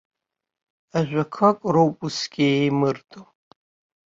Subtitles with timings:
[0.97, 3.19] Ажәақәак роуп усгьы еимырдо.